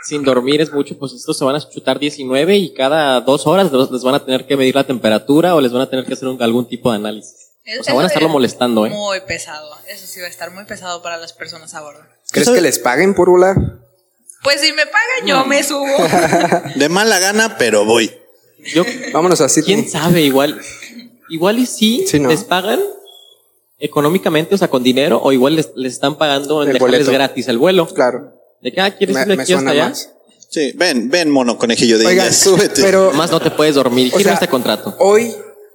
sin 0.05 0.23
dormir 0.23 0.61
es 0.61 0.73
mucho, 0.73 0.99
pues 0.99 1.13
estos 1.13 1.37
se 1.39 1.45
van 1.45 1.57
a 1.57 1.69
chutar 1.71 1.99
19 1.99 2.57
y 2.59 2.73
cada 2.75 3.21
dos 3.21 3.47
horas 3.47 3.71
les 3.73 4.03
van 4.03 4.15
a 4.15 4.25
tener 4.25 4.47
que 4.47 4.57
medir 4.57 4.75
la 4.75 4.85
temperatura 4.85 5.55
o 5.55 5.61
les 5.61 5.73
van 5.73 5.83
a 5.83 5.89
tener 5.91 6.05
que 6.05 6.13
hacer 6.15 6.29
un- 6.29 6.43
algún 6.43 6.67
tipo 6.67 6.91
de 6.91 6.97
análisis. 6.97 7.44
O 7.81 7.83
sea, 7.83 7.95
van 7.95 8.05
a 8.05 8.09
estarlo 8.09 8.29
molestando, 8.29 8.85
¿eh? 8.87 8.91
Muy 8.91 9.21
pesado. 9.27 9.71
Eso 9.89 10.07
sí 10.07 10.21
va 10.21 10.27
a 10.27 10.31
estar 10.31 10.51
muy 10.51 10.65
pesado 10.65 11.03
para 11.03 11.17
las 11.17 11.33
personas 11.33 11.75
a 11.75 11.81
bordo. 11.81 12.01
¿Crees 12.31 12.51
que 12.51 12.61
les 12.61 12.79
paguen 12.79 13.15
por 13.15 13.31
volar? 13.31 13.57
Pues 14.43 14.61
si 14.61 14.73
me 14.75 14.85
pagan, 14.87 15.27
yo 15.27 15.45
me 15.47 15.63
subo. 15.63 15.87
De 16.75 16.89
mala 16.91 17.19
gana, 17.19 17.57
pero 17.57 17.85
voy. 17.87 18.15
Yo, 18.75 18.85
Vámonos 19.13 19.41
así. 19.41 19.63
¿Quién 19.63 19.89
sabe? 19.89 20.21
Igual, 20.23 20.61
igual 21.31 21.59
y 21.59 21.67
sí, 21.67 22.05
Sí, 22.07 22.19
¿no? 22.21 22.29
les 22.29 22.45
pagan 22.45 22.81
económicamente, 23.79 24.55
o 24.55 24.59
sea, 24.59 24.69
con 24.69 24.83
dinero, 24.83 25.21
o 25.23 25.33
igual 25.33 25.57
les, 25.57 25.71
les 25.77 25.95
están 25.95 26.17
pagando 26.17 26.63
en 26.63 26.69
El 26.69 26.75
dejarles 26.75 27.09
gratis 27.09 27.49
el 27.49 27.59
vuelo. 27.59 27.87
Claro. 27.87 28.33
De 28.61 28.73
que, 28.73 28.81
ah, 28.81 28.95
¿quieres 28.97 29.15
Me, 29.17 29.23
ir 29.23 29.29
de 29.37 29.43
aquí 29.43 29.53
hasta 29.53 29.71
allá? 29.71 29.89
más. 29.89 30.11
Sí, 30.49 30.73
ven, 30.77 31.11
ven, 31.11 31.31
mono 31.31 31.59
conejillo 31.59 31.99
de 31.99 32.07
Oigan, 32.07 32.27
India, 32.27 32.39
súbete. 32.39 32.81
pero 32.83 33.13
Más 33.13 33.31
no 33.31 33.41
te 33.41 33.51
puedes 33.51 33.75
dormir. 33.75 34.13
O 34.15 34.21
sea, 34.21 34.35
este 34.35 34.49
contrato. 34.49 34.95
hoy, 35.01 35.35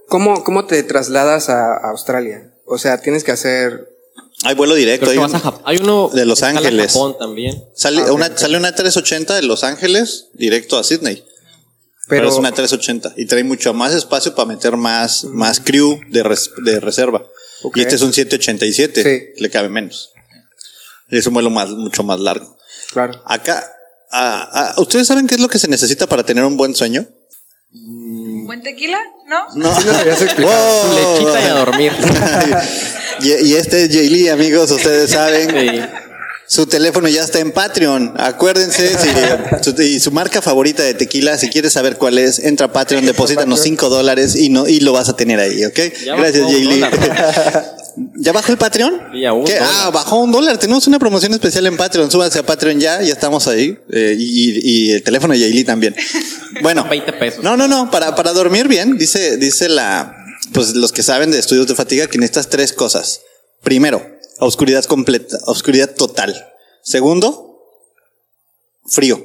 ¿cómo, 0.10 0.44
¿cómo 0.44 0.66
te 0.66 0.84
trasladas 0.84 1.50
a 1.50 1.74
a 1.78 1.89
Australia? 1.92 2.54
O 2.66 2.78
sea, 2.78 3.00
tienes 3.01 3.24
que 3.24 3.32
hacer... 3.32 3.88
Hay 4.44 4.56
vuelo 4.56 4.75
directo. 4.75 5.06
Creo 5.08 5.22
Hay, 5.22 5.25
un- 5.25 5.32
vas 5.32 5.44
a 5.46 5.51
Jap- 5.51 5.62
Hay 5.66 5.78
uno 5.78 6.10
de 6.13 6.25
Los 6.25 6.44
a 6.44 6.50
Ángeles. 6.50 6.94
Japón 6.94 7.16
también. 7.18 7.63
sale, 7.75 8.01
Ah, 8.08 8.13
una, 8.13 8.38
sale 8.38 8.58
una 8.58 8.74
380 8.75 9.36
de 9.36 9.42
Los 9.44 9.63
Ángeles 9.63 10.28
directo 10.34 10.78
a 10.78 10.84
Sydney. 10.84 11.16
Pero, 12.08 12.22
Pero, 12.24 12.30
es 12.30 12.36
una 12.36 12.51
380 12.51 13.13
y 13.18 13.25
trae 13.25 13.44
mucho 13.44 13.74
más 13.74 13.94
espacio 13.94 14.34
para 14.36 14.48
meter 14.48 14.78
más, 14.78 15.25
más 15.25 15.60
crew 15.60 16.00
de, 16.10 16.24
res- 16.24 16.51
de 16.63 16.80
reserva. 16.80 17.24
Y 17.75 17.82
este 17.82 17.96
es 17.96 18.01
un 18.01 18.13
787, 18.13 19.04
Sí. 19.36 19.42
le 19.42 19.50
cabe 19.50 19.70
menos. 19.70 20.12
Es 21.10 21.28
un 21.28 21.34
vuelo 21.34 21.50
más, 21.50 21.70
mucho 21.72 22.04
más 22.04 22.20
largo. 22.20 22.58
claro. 22.92 23.22
Acá, 23.25 23.63
ah, 24.12 24.50
ah, 24.51 24.74
¿ustedes 24.82 25.06
saben 25.08 25.28
qué 25.28 25.36
es 25.36 25.42
lo 25.42 25.50
que 25.50 25.60
se 25.60 25.68
necesita 25.68 26.08
para 26.08 26.24
tener 26.24 26.44
un 26.46 26.56
buen 26.58 26.74
sueño? 26.75 27.08
¿Buen 28.50 28.63
tequila? 28.63 28.98
¿No? 29.27 29.46
No. 29.53 29.79
Sí 29.79 29.86
nos 29.86 29.96
habías 29.98 30.20
explicado. 30.24 30.84
Wow. 30.84 31.20
Lechita 31.20 31.39
y 31.39 31.50
a 31.50 31.53
dormir. 31.53 31.91
y, 33.22 33.48
y 33.48 33.53
este 33.53 33.84
es 33.84 33.96
Jay 33.96 34.10
Lee, 34.10 34.29
amigos, 34.29 34.72
ustedes 34.72 35.12
saben. 35.12 35.51
Sí. 35.51 35.82
Su 36.48 36.65
teléfono 36.65 37.08
ya 37.08 37.22
está 37.22 37.38
en 37.38 37.51
Patreon. 37.51 38.15
Acuérdense, 38.18 38.89
si, 38.98 39.10
su, 39.62 39.79
y 39.84 40.00
su 40.00 40.12
marca 40.12 40.41
favorita 40.41 40.82
de 40.82 40.96
tequila, 40.96 41.38
si 41.38 41.51
quieres 41.51 41.74
saber 41.74 41.98
cuál 41.98 42.18
es, 42.18 42.39
entra 42.39 42.65
a 42.65 42.74
Patreon, 42.74 43.06
deposítanos 43.06 43.62
5 43.62 43.88
dólares 43.88 44.36
y 44.36 44.50
no 44.50 44.68
y 44.68 44.79
lo 44.79 44.94
vas 44.94 45.10
a 45.10 45.15
tener 45.15 45.39
ahí, 45.39 45.63
¿ok? 45.65 45.79
Ya 46.03 46.15
Gracias, 46.15 46.51
Jay 46.51 46.63
Lee. 46.63 46.84
¿Ya 48.22 48.34
bajó 48.34 48.52
el 48.52 48.58
Patreon? 48.58 49.12
¿Qué? 49.14 49.28
dólar. 49.28 49.62
Ah, 49.62 49.92
bajó 49.94 50.18
un 50.20 50.32
dólar. 50.32 50.58
Tenemos 50.58 50.86
una 50.88 51.00
promoción 51.00 51.34
especial 51.34 51.66
en 51.68 51.78
Patreon. 51.78 52.12
Súbanse 52.12 52.40
a 52.40 52.46
Patreon 52.46 52.80
ya, 52.80 53.02
ya 53.02 53.14
estamos 53.14 53.48
ahí. 53.48 53.78
Eh, 53.92 54.16
y, 54.20 54.60
y 54.72 54.92
el 54.92 55.04
teléfono 55.04 55.34
de 55.34 55.40
Lee 55.40 55.64
también. 55.64 55.96
Bueno. 56.62 56.86
20 56.90 57.14
pesos. 57.14 57.44
No, 57.44 57.56
no, 57.56 57.68
no. 57.68 57.90
Para, 57.90 58.16
para 58.16 58.34
dormir 58.34 58.68
bien, 58.68 58.98
dice, 58.98 59.38
dice 59.38 59.70
la, 59.70 60.14
pues 60.52 60.76
los 60.76 60.92
que 60.92 61.04
saben 61.04 61.32
de 61.32 61.40
estudios 61.40 61.68
de 61.68 61.76
fatiga 61.76 62.08
que 62.08 62.18
necesitas 62.18 62.50
tres 62.50 62.74
cosas. 62.74 63.22
Primero, 63.64 64.06
oscuridad 64.40 64.84
completa, 64.86 65.38
oscuridad 65.46 65.94
total. 65.96 66.36
Segundo, 66.84 67.62
frío. 68.86 69.24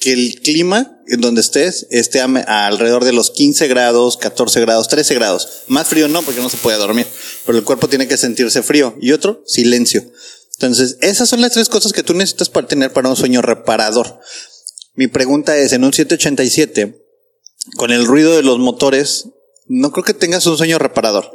Que 0.00 0.14
el 0.14 0.40
clima 0.40 0.98
en 1.06 1.20
donde 1.20 1.42
estés 1.42 1.86
esté 1.90 2.20
a 2.20 2.66
alrededor 2.66 3.04
de 3.04 3.12
los 3.12 3.30
15 3.30 3.68
grados, 3.68 4.16
14 4.16 4.60
grados, 4.60 4.88
13 4.88 5.14
grados. 5.14 5.62
Más 5.68 5.86
frío 5.86 6.08
no, 6.08 6.22
porque 6.22 6.40
no 6.40 6.48
se 6.48 6.56
puede 6.56 6.78
dormir. 6.78 7.06
Pero 7.46 7.58
el 7.58 7.64
cuerpo 7.64 7.88
tiene 7.88 8.08
que 8.08 8.16
sentirse 8.16 8.62
frío. 8.62 8.94
Y 9.00 9.12
otro, 9.12 9.42
silencio. 9.46 10.04
Entonces, 10.54 10.98
esas 11.00 11.28
son 11.28 11.40
las 11.40 11.52
tres 11.52 11.68
cosas 11.68 11.92
que 11.92 12.02
tú 12.02 12.14
necesitas 12.14 12.48
para 12.48 12.68
tener 12.68 12.92
para 12.92 13.08
un 13.08 13.16
sueño 13.16 13.42
reparador. 13.42 14.20
Mi 14.94 15.08
pregunta 15.08 15.56
es, 15.56 15.72
en 15.72 15.84
un 15.84 15.92
787, 15.92 17.02
con 17.76 17.90
el 17.90 18.06
ruido 18.06 18.36
de 18.36 18.42
los 18.42 18.58
motores, 18.58 19.28
no 19.66 19.90
creo 19.90 20.04
que 20.04 20.14
tengas 20.14 20.46
un 20.46 20.56
sueño 20.56 20.78
reparador. 20.78 21.30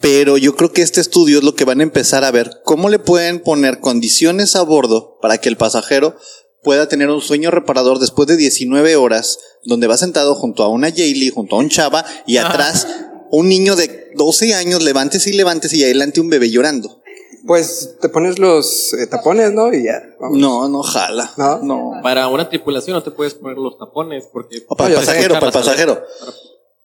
Pero 0.00 0.36
yo 0.36 0.56
creo 0.56 0.72
que 0.72 0.82
este 0.82 1.00
estudio 1.00 1.38
es 1.38 1.44
lo 1.44 1.54
que 1.54 1.64
van 1.64 1.80
a 1.80 1.84
empezar 1.84 2.24
a 2.24 2.30
ver 2.30 2.60
cómo 2.64 2.88
le 2.88 2.98
pueden 2.98 3.40
poner 3.40 3.78
condiciones 3.78 4.56
a 4.56 4.62
bordo 4.62 5.16
para 5.22 5.38
que 5.38 5.48
el 5.48 5.56
pasajero 5.56 6.16
pueda 6.62 6.88
tener 6.88 7.08
un 7.08 7.20
sueño 7.20 7.50
reparador 7.50 8.00
después 8.00 8.26
de 8.28 8.36
19 8.36 8.96
horas, 8.96 9.38
donde 9.64 9.86
va 9.86 9.96
sentado 9.96 10.34
junto 10.34 10.62
a 10.62 10.68
una 10.68 10.90
Jaylee, 10.90 11.30
junto 11.30 11.56
a 11.56 11.60
un 11.60 11.68
chava 11.68 12.04
y 12.26 12.36
atrás 12.36 12.86
un 13.32 13.48
niño 13.48 13.76
de 13.76 14.12
12 14.14 14.54
años, 14.54 14.82
levantes 14.82 15.26
y 15.26 15.32
levantes 15.32 15.72
y 15.72 15.82
adelante 15.82 16.20
un 16.20 16.28
bebé 16.28 16.50
llorando. 16.50 17.02
Pues 17.46 17.96
te 18.00 18.08
pones 18.10 18.38
los 18.38 18.92
eh, 18.92 19.06
tapones, 19.06 19.52
¿no? 19.52 19.72
Y 19.72 19.84
ya. 19.84 20.00
vamos. 20.20 20.38
No, 20.38 20.68
no 20.68 20.82
jala. 20.82 21.32
¿No? 21.36 21.58
No. 21.62 21.92
Para 22.02 22.28
una 22.28 22.48
tripulación 22.48 22.94
no 22.94 23.02
te 23.02 23.10
puedes 23.10 23.34
poner 23.34 23.56
los 23.56 23.78
tapones 23.78 24.24
porque... 24.32 24.64
O 24.68 24.76
para 24.76 24.90
el 24.90 24.96
pasajero, 24.96 25.34
para 25.34 25.46
el 25.46 25.52
pasajero. 25.52 26.04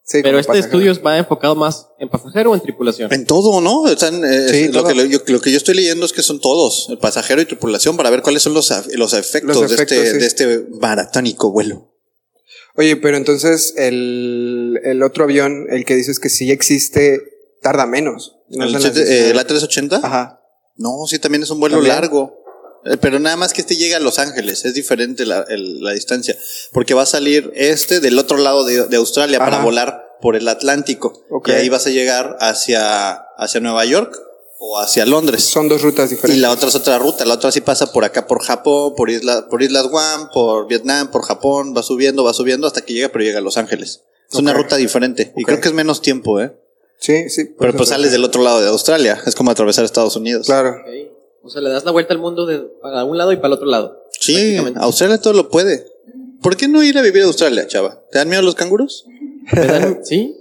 Sí, 0.04 0.22
Pero 0.24 0.40
este 0.40 0.48
pasajero. 0.48 0.80
estudio 0.80 1.04
va 1.04 1.18
enfocado 1.18 1.54
más 1.54 1.90
en 2.00 2.08
pasajero 2.08 2.52
o 2.52 2.56
en 2.56 2.62
tripulación. 2.62 3.12
En 3.12 3.26
todo, 3.26 3.60
¿no? 3.60 3.90
Están, 3.90 4.24
eh, 4.24 4.48
Sí, 4.50 4.68
lo, 4.70 4.80
todo. 4.80 4.88
que, 4.88 4.96
lo, 4.96 5.04
yo, 5.04 5.20
lo 5.28 5.42
que 5.42 5.52
yo 5.52 5.58
estoy 5.58 5.76
leyendo 5.76 6.06
es 6.06 6.14
que 6.14 6.24
son 6.24 6.40
todos, 6.40 6.88
el 6.90 6.98
pasajero 6.98 7.42
y 7.42 7.46
tripulación, 7.46 7.98
para 7.98 8.10
ver 8.10 8.22
cuáles 8.22 8.42
son 8.42 8.54
los, 8.54 8.72
los 8.96 9.14
efectos, 9.14 9.58
Los 9.58 9.70
de, 9.70 9.76
este, 9.76 10.12
sí. 10.12 10.18
de 10.18 10.26
este 10.26 10.66
maratónico 10.80 11.52
vuelo. 11.52 11.92
Oye, 12.78 12.96
pero 12.96 13.18
entonces 13.18 13.74
el, 13.76 14.57
el 14.84 15.04
otro 15.04 15.24
avión, 15.24 15.68
el 15.70 15.86
que 15.86 15.96
dices 15.96 16.20
que 16.20 16.30
sí 16.30 16.52
existe, 16.52 17.22
tarda 17.62 17.86
menos. 17.86 18.36
No 18.50 18.66
¿El, 18.66 18.72
son 18.72 18.82
las 18.84 18.94
siete- 18.94 19.02
eh, 19.10 19.34
19. 19.34 19.34
¿La 19.36 19.44
380? 19.48 20.00
Ajá. 20.04 20.42
No, 20.76 21.06
sí, 21.08 21.20
también 21.20 21.44
es 21.44 21.50
un 21.50 21.60
vuelo 21.60 21.78
¿También? 21.78 21.96
largo. 21.96 22.38
Eh, 22.86 22.98
Pero 23.02 23.20
nada 23.20 23.36
más 23.36 23.52
que 23.54 23.62
este 23.62 23.76
llega 23.76 23.98
a 23.98 24.00
Los 24.00 24.20
Ángeles, 24.20 24.64
es 24.66 24.74
diferente 24.74 25.26
la, 25.26 25.44
el- 25.50 25.82
la 25.84 25.92
distancia, 25.94 26.38
porque 26.72 26.94
va 26.94 27.02
a 27.02 27.08
salir 27.08 27.52
este 27.56 28.00
del 28.00 28.18
otro 28.20 28.38
lado 28.38 28.64
de, 28.64 28.86
de 28.88 28.98
Australia 28.98 29.40
para 29.40 29.64
volar 29.64 30.04
por 30.22 30.36
el 30.36 30.48
Atlántico. 30.48 31.24
Ok. 31.30 31.50
Y 31.50 31.52
ahí 31.52 31.70
vas 31.70 31.86
a 31.88 31.90
llegar 31.90 32.38
hacia, 32.40 33.14
hacia 33.38 33.60
Nueva 33.60 33.84
York 33.86 34.16
o 34.60 34.80
hacia 34.80 35.06
Londres. 35.06 35.44
Son 35.44 35.68
dos 35.68 35.82
rutas 35.82 36.12
Y 36.12 36.16
diferentes. 36.16 36.42
la 36.42 36.52
otra 36.52 36.70
es 36.70 36.76
otra 36.76 36.98
ruta, 36.98 37.26
la 37.26 37.36
otra 37.36 37.52
sí 37.52 37.62
pasa 37.62 37.92
por 37.92 38.04
acá, 38.06 38.26
por 38.28 38.42
Japón, 38.44 38.94
por, 38.96 39.10
isla, 39.10 39.48
por 39.50 39.62
Islas 39.62 39.88
Guam, 39.88 40.30
por 40.34 40.68
Vietnam, 40.68 41.12
por 41.12 41.24
Japón, 41.24 41.74
va 41.78 41.84
subiendo, 41.84 42.24
va 42.24 42.34
subiendo 42.34 42.66
hasta 42.68 42.82
que 42.82 42.94
llega, 42.94 43.10
pero 43.10 43.24
llega 43.24 43.40
a 43.40 43.42
Los 43.42 43.58
Ángeles. 43.58 44.02
Es 44.32 44.40
una 44.40 44.54
ruta 44.54 44.76
diferente 44.76 45.34
y 45.36 45.44
creo 45.44 45.62
que 45.62 45.68
es 45.70 45.74
menos 45.74 46.02
tiempo, 46.02 46.42
¿eh? 46.42 46.52
Sí, 47.00 47.30
sí. 47.30 47.54
Pero 47.60 47.74
pues 47.74 47.90
sales 47.90 48.12
del 48.12 48.24
otro 48.24 48.42
lado 48.44 48.60
de 48.62 48.68
Australia, 48.70 49.22
es 49.26 49.36
como 49.36 49.52
atravesar 49.52 49.86
Estados 49.86 50.16
Unidos. 50.16 50.48
Claro. 50.48 50.76
O 51.44 51.50
sea, 51.50 51.62
le 51.62 51.70
das 51.70 51.86
la 51.86 51.92
vuelta 51.92 52.14
al 52.14 52.20
mundo 52.20 52.46
de 52.46 52.60
para 52.82 53.04
un 53.06 53.18
lado 53.18 53.32
y 53.32 53.38
para 53.38 53.48
el 53.48 53.54
otro 53.54 53.68
lado. 53.68 54.04
Sí. 54.20 54.58
Australia 54.76 55.20
todo 55.22 55.34
lo 55.34 55.50
puede. 55.50 55.86
¿Por 56.42 56.58
qué 56.58 56.68
no 56.68 56.84
ir 56.84 56.98
a 56.98 57.02
vivir 57.02 57.24
a 57.24 57.26
Australia, 57.26 57.68
chava? 57.68 58.02
¿Te 58.12 58.18
dan 58.18 58.30
miedo 58.30 58.42
los 58.42 58.56
canguros? 58.56 59.06
Te 59.54 59.66
dan- 59.66 60.00
¿Sí? 60.04 60.36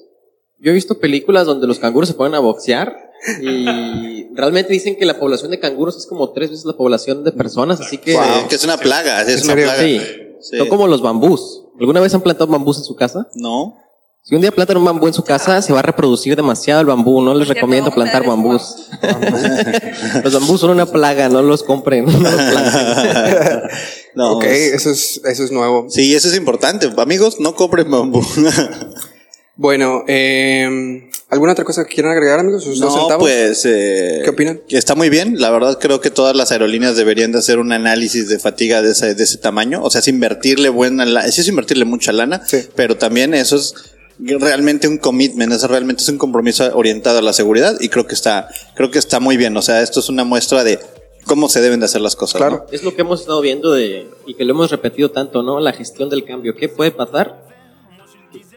Yo 0.59 0.71
he 0.71 0.75
visto 0.75 0.99
películas 0.99 1.47
donde 1.47 1.67
los 1.67 1.79
canguros 1.79 2.09
se 2.09 2.15
ponen 2.15 2.35
a 2.35 2.41
boxear 2.41 2.97
y 3.41 4.35
realmente 4.35 4.73
dicen 4.73 4.97
que 4.97 5.05
la 5.07 5.19
población 5.19 5.51
de 5.51 5.61
canguros 5.61 5.97
es 5.97 6.07
como 6.07 6.33
tres 6.33 6.51
veces 6.51 6.65
la 6.65 6.77
población 6.77 7.23
de 7.25 7.33
personas, 7.33 7.81
así 7.81 7.99
que... 7.99 8.15
Wow, 8.15 8.49
que 8.49 8.55
es 8.57 8.65
una 8.65 8.77
plaga, 8.79 9.23
es 9.23 9.43
¿En 9.43 9.45
una 9.45 9.55
plaga. 9.55 9.83
Sí. 9.83 10.01
Sí. 10.41 10.59
Son 10.59 10.69
como 10.69 10.87
los 10.87 11.03
bambús. 11.03 11.63
¿Alguna 11.79 12.01
vez 12.01 12.15
han 12.15 12.21
plantado 12.21 12.51
bambús 12.51 12.79
en 12.79 12.85
su 12.85 12.97
casa? 12.97 13.29
No. 13.35 13.77
Si 14.23 14.35
un 14.35 14.41
día 14.41 14.51
plantan 14.51 14.79
un 14.79 14.85
bambú 14.85 15.07
en 15.07 15.15
su 15.15 15.23
casa, 15.23 15.63
se 15.63 15.73
va 15.73 15.79
a 15.79 15.83
reproducir 15.83 16.35
demasiado 16.35 16.81
el 16.81 16.87
bambú. 16.89 17.23
No 17.23 17.33
les 17.33 17.47
recomiendo 17.47 17.93
plantar 17.93 18.27
bambús. 18.27 18.89
los 20.25 20.35
bambús 20.35 20.61
son 20.61 20.71
una 20.71 20.87
plaga, 20.87 21.29
no 21.29 21.43
los 21.43 21.63
compren. 21.63 22.07
No 22.07 22.19
los 22.19 22.35
planten. 22.35 23.63
no. 24.17 24.33
ok, 24.33 24.45
eso 24.45 24.91
es, 24.91 25.21
eso 25.25 25.45
es 25.45 25.53
nuevo. 25.53 25.87
Sí, 25.89 26.13
eso 26.13 26.27
es 26.27 26.37
importante. 26.37 26.91
Amigos, 26.97 27.39
no 27.39 27.55
compren 27.55 27.89
bambú. 27.89 28.21
Bueno, 29.59 30.05
eh, 30.07 31.09
¿alguna 31.31 31.53
otra 31.53 31.65
cosa 31.65 31.85
que 31.87 31.95
quieran 31.95 32.13
agregar, 32.13 32.39
amigos? 32.39 32.63
¿Sus 32.65 32.79
dos 32.79 32.93
No, 32.95 33.01
centavos? 33.01 33.23
pues. 33.25 33.65
eh, 33.65 34.21
¿Qué 34.23 34.31
opinan? 34.31 34.61
Está 34.69 34.95
muy 34.95 35.09
bien. 35.09 35.41
La 35.41 35.51
verdad, 35.51 35.79
creo 35.81 36.01
que 36.03 36.11
todas 36.11 36.37
las 36.37 36.53
aerolíneas 36.53 36.97
deberían 36.97 37.33
de 37.33 37.39
hacer 37.39 37.59
un 37.59 37.73
análisis 37.73 38.29
de 38.29 38.39
fatiga 38.39 38.83
de 38.83 38.93
ese, 38.93 39.15
de 39.15 39.23
ese 39.25 39.39
tamaño. 39.39 39.83
O 39.83 39.89
sea, 39.91 40.01
es 40.01 40.09
invertirle 40.09 40.69
buena 40.69 41.07
lana. 41.07 41.31
Sí, 41.33 41.41
es 41.41 41.49
invertirle 41.49 41.87
mucha 41.87 42.13
lana. 42.13 42.43
Sí. 42.47 42.59
Pero 42.75 42.99
también 42.99 43.33
eso 43.33 43.57
es 43.57 43.75
realmente 44.19 44.89
un 44.89 44.99
commitment. 44.99 45.51
Eso 45.55 45.69
realmente 45.69 46.03
es 46.03 46.09
un 46.11 46.19
compromiso 46.19 46.71
orientado 46.77 47.19
a 47.21 47.23
la 47.23 47.33
seguridad. 47.33 47.77
Y 47.81 47.89
creo 47.89 48.07
que 48.07 48.15
está, 48.15 48.49
creo 48.75 48.91
que 48.91 48.99
está 48.99 49.21
muy 49.21 49.39
bien. 49.39 49.57
O 49.57 49.63
sea, 49.63 49.81
esto 49.81 50.01
es 50.01 50.11
una 50.11 50.25
muestra 50.25 50.65
de 50.65 50.79
cómo 51.25 51.49
se 51.49 51.63
deben 51.63 51.81
de 51.81 51.87
hacer 51.87 52.03
las 52.03 52.15
cosas. 52.15 52.37
Claro. 52.43 52.67
¿no? 52.67 52.73
Es 52.73 52.83
lo 52.83 52.95
que 52.95 53.01
hemos 53.01 53.21
estado 53.23 53.41
viendo 53.41 53.73
de, 53.73 54.07
y 54.27 54.35
que 54.35 54.45
lo 54.45 54.53
hemos 54.53 54.71
repetido 54.71 55.11
tanto, 55.13 55.43
¿no? 55.43 55.61
La 55.61 55.73
gestión 55.73 56.11
del 56.11 56.27
cambio. 56.27 56.55
¿Qué 56.55 56.69
puede 56.69 56.91
pasar 56.91 57.46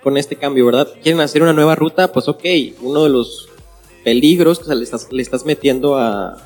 con 0.03 0.17
este 0.17 0.35
cambio, 0.35 0.65
verdad? 0.65 0.87
¿Quieren 1.03 1.21
hacer 1.21 1.41
una 1.43 1.53
nueva 1.53 1.75
ruta? 1.75 2.11
Pues 2.11 2.27
ok, 2.27 2.43
uno 2.81 3.03
de 3.03 3.09
los 3.09 3.49
peligros 4.03 4.59
que 4.59 4.73
le 4.75 4.83
estás, 4.83 5.07
le 5.11 5.21
estás 5.21 5.45
metiendo 5.45 5.97
a, 5.97 6.37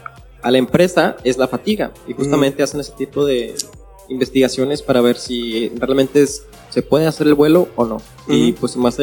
a 0.42 0.52
la 0.52 0.58
empresa 0.58 1.16
es 1.24 1.38
la 1.38 1.48
fatiga. 1.48 1.92
Y 2.08 2.14
justamente 2.14 2.64
hacen 2.64 2.80
ese 2.80 2.94
tipo 2.94 3.26
de 3.26 3.54
investigaciones 4.10 4.82
para 4.82 5.02
ver 5.02 5.18
si 5.18 5.70
realmente 5.78 6.22
es- 6.24 6.44
se 6.70 6.82
puede 6.82 7.06
hacer 7.06 7.28
el 7.28 7.36
vuelo 7.36 7.68
o 7.76 7.86
no. 7.86 8.02
Y 8.28 8.54
pues 8.54 8.76
más 8.76 8.98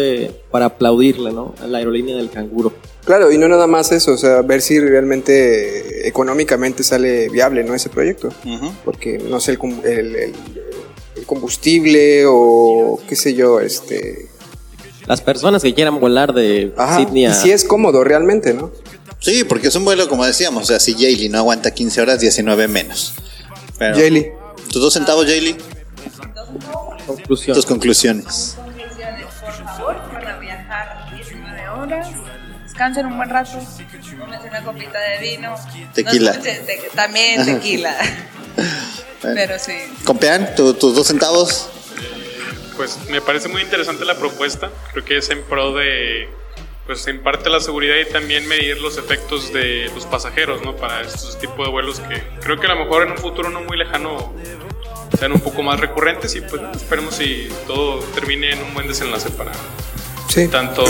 para 0.51 0.67
aplaudirle, 0.67 1.33
¿no? 1.33 1.55
A 1.63 1.69
la 1.69 1.79
aerolínea 1.79 2.17
del 2.17 2.29
canguro. 2.29 2.73
Claro, 3.05 3.31
y 3.31 3.39
no 3.39 3.47
nada 3.47 3.69
más 3.69 3.93
eso, 3.93 4.13
o 4.13 4.17
sea, 4.17 4.43
ver 4.43 4.61
si 4.61 4.79
realmente 4.81 6.07
económicamente 6.09 6.83
sale 6.83 7.29
viable, 7.29 7.63
¿no? 7.63 7.75
Ese 7.75 7.89
proyecto. 7.89 8.31
Porque, 8.85 9.19
no 9.19 9.39
sé, 9.41 9.53
el, 9.53 9.59
com- 9.59 9.81
el- 9.85 10.17
el- 10.17 10.35
el 11.17 11.27
combustible 11.27 12.25
o 12.27 12.99
qué 13.09 13.15
sé 13.17 13.35
yo, 13.35 13.61
este... 13.61 14.27
Las 15.11 15.21
personas 15.23 15.61
que 15.65 15.75
quieran 15.75 15.99
volar 15.99 16.33
de 16.33 16.73
Ajá, 16.79 16.99
Sydney 16.99 17.23
y 17.25 17.27
a... 17.27 17.35
si 17.35 17.51
es 17.51 17.65
cómodo 17.65 18.05
realmente, 18.05 18.55
¿no? 18.55 18.71
Sí, 19.19 19.43
porque 19.43 19.67
es 19.67 19.75
un 19.75 19.85
vuelo, 19.85 20.09
como 20.09 20.25
decíamos. 20.25 20.63
O 20.63 20.67
sea, 20.67 20.79
si 20.79 20.93
Jaylee 20.95 21.29
no 21.29 21.39
aguanta 21.39 21.73
15 21.73 22.01
horas, 22.01 22.21
19 22.21 22.69
menos. 22.69 23.15
Pero, 23.77 23.97
Jaylee. 23.97 24.33
¿Tus 24.73 24.81
dos 24.81 24.93
centavos, 24.95 25.27
Jaylee? 25.27 25.57
conclusión. 27.09 27.57
Tus 27.57 27.67
conclusiones. 27.67 28.55
Conclusiones, 28.57 29.27
por 29.41 29.53
favor, 29.53 29.97
van 30.13 30.27
a 30.29 30.39
viajar 30.39 31.11
19 31.13 31.69
horas. 31.71 32.07
Descansen 32.63 33.07
un 33.07 33.17
buen 33.17 33.29
rato. 33.31 33.51
Tómense 34.17 34.49
una 34.49 34.63
copita 34.63 34.99
de 35.01 35.29
vino. 35.29 35.55
Tequila. 35.93 36.31
No 36.35 36.39
escuchen 36.39 36.67
te- 36.67 36.91
también 36.95 37.45
tequila. 37.45 37.97
Pero 39.23 39.59
sí. 39.59 39.73
Compean, 40.05 40.55
tu- 40.55 40.75
tus 40.75 40.95
dos 40.95 41.07
centavos. 41.09 41.69
Pues 42.81 42.97
me 43.11 43.21
parece 43.21 43.47
muy 43.49 43.61
interesante 43.61 44.07
la 44.07 44.17
propuesta. 44.17 44.71
Creo 44.93 45.05
que 45.05 45.19
es 45.19 45.29
en 45.29 45.43
pro 45.43 45.75
de, 45.75 46.31
pues 46.87 47.07
en 47.09 47.23
parte 47.23 47.51
la 47.51 47.61
seguridad 47.61 47.97
y 47.97 48.11
también 48.11 48.49
medir 48.49 48.81
los 48.81 48.97
efectos 48.97 49.53
de 49.53 49.91
los 49.95 50.07
pasajeros, 50.07 50.63
¿no? 50.65 50.75
Para 50.77 51.03
estos 51.03 51.39
tipos 51.39 51.59
de 51.59 51.71
vuelos 51.71 52.01
que 52.01 52.23
creo 52.41 52.59
que 52.59 52.67
a 52.67 52.75
lo 52.75 52.83
mejor 52.83 53.03
en 53.03 53.11
un 53.11 53.19
futuro 53.19 53.51
no 53.51 53.61
muy 53.61 53.77
lejano 53.77 54.33
sean 55.19 55.33
un 55.33 55.41
poco 55.41 55.63
más 55.63 55.79
recurrentes 55.79 56.35
y 56.37 56.41
pues 56.41 56.63
esperemos 56.75 57.17
si 57.17 57.51
todo 57.67 57.99
termine 58.15 58.53
en 58.53 58.63
un 58.63 58.73
buen 58.73 58.89
desenlace 58.89 59.29
para 59.29 59.53
Sí. 60.31 60.49
tanto 60.49 60.85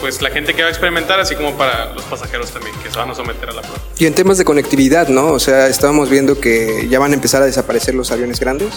pues 0.00 0.22
la 0.22 0.30
gente 0.30 0.54
que 0.54 0.62
va 0.62 0.68
a 0.68 0.70
experimentar 0.70 1.18
así 1.18 1.34
como 1.34 1.56
para 1.58 1.92
los 1.94 2.04
pasajeros 2.04 2.52
también 2.52 2.76
que 2.84 2.90
se 2.92 2.96
van 2.96 3.10
a 3.10 3.14
someter 3.16 3.48
a 3.48 3.54
la 3.54 3.62
prueba. 3.62 3.80
Y 3.98 4.06
en 4.06 4.14
temas 4.14 4.38
de 4.38 4.44
conectividad, 4.44 5.08
¿no? 5.08 5.32
O 5.32 5.40
sea, 5.40 5.66
estábamos 5.66 6.10
viendo 6.10 6.38
que 6.40 6.86
ya 6.88 7.00
van 7.00 7.10
a 7.10 7.14
empezar 7.14 7.42
a 7.42 7.46
desaparecer 7.46 7.96
los 7.96 8.12
aviones 8.12 8.38
grandes. 8.38 8.74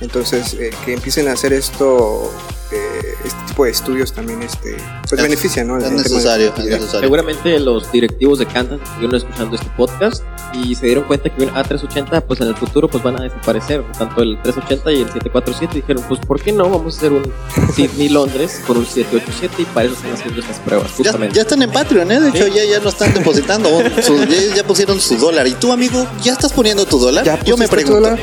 Entonces, 0.00 0.54
eh, 0.54 0.70
que 0.84 0.94
empiecen 0.94 1.28
a 1.28 1.32
hacer 1.32 1.52
esto, 1.52 2.30
eh, 2.70 3.14
este 3.24 3.38
tipo 3.48 3.64
de 3.64 3.70
estudios 3.70 4.12
también, 4.12 4.42
este, 4.42 4.76
pues 5.08 5.12
Es- 5.12 5.22
beneficia, 5.22 5.64
¿no? 5.64 5.78
Es 5.78 5.90
necesario, 5.90 6.46
es 6.46 6.50
conectividad. 6.52 6.78
necesario. 6.78 7.00
Seguramente 7.00 7.58
los 7.58 7.90
directivos 7.90 8.38
de 8.38 8.46
Kansas 8.46 8.78
estuvieron 8.84 9.16
escuchando 9.16 9.56
este 9.56 9.68
podcast 9.76 10.22
y 10.54 10.74
se 10.74 10.86
dieron 10.86 11.04
cuenta 11.04 11.28
que 11.34 11.42
un 11.42 11.50
A380 11.50 12.20
pues 12.22 12.40
en 12.40 12.48
el 12.48 12.54
futuro 12.56 12.88
pues 12.88 13.02
van 13.02 13.18
a 13.18 13.22
desaparecer, 13.24 13.84
tanto 13.98 14.22
el 14.22 14.40
380 14.42 14.92
y 14.92 14.96
el 15.02 15.06
747 15.12 15.72
y 15.78 15.80
dijeron 15.80 16.04
pues 16.08 16.20
¿por 16.20 16.40
qué 16.40 16.52
no? 16.52 16.68
Vamos 16.70 16.94
a 16.94 16.98
hacer 16.98 17.12
un 17.12 17.32
Sydney-Londres 17.74 18.60
con 18.66 18.76
un 18.78 18.86
787 18.86 19.62
y 19.62 19.64
para 19.66 19.86
eso 19.86 19.96
están 19.96 20.12
haciendo 20.12 20.40
estas 20.40 20.58
pruebas 20.60 20.90
Ya, 20.90 20.96
justamente. 20.96 21.34
ya 21.34 21.42
están 21.42 21.62
en 21.62 21.70
Patreon, 21.72 22.12
¿eh? 22.12 22.20
De 22.20 22.28
hecho, 22.30 22.46
ya, 22.48 22.64
ya 22.64 22.80
lo 22.80 22.88
están 22.88 23.12
depositando. 23.14 23.68
Su- 24.02 24.24
ya, 24.24 24.54
ya 24.56 24.64
pusieron 24.64 25.00
su 25.00 25.16
dólar. 25.16 25.46
¿Y 25.46 25.52
tú, 25.54 25.72
amigo, 25.72 26.06
ya 26.22 26.32
estás 26.32 26.52
poniendo 26.52 26.86
tu 26.86 26.98
dólar? 26.98 27.24
Ya 27.24 27.42
Yo 27.44 27.56
me 27.56 27.68
pregunto. 27.68 28.16